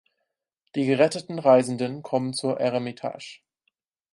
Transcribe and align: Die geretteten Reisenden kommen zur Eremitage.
Die 0.73 0.87
geretteten 0.87 1.37
Reisenden 1.37 2.01
kommen 2.01 2.33
zur 2.33 2.59
Eremitage. 2.59 3.37